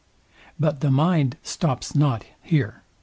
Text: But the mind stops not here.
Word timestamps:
But 0.59 0.79
the 0.79 0.89
mind 0.89 1.37
stops 1.43 1.93
not 1.93 2.25
here. 2.41 2.81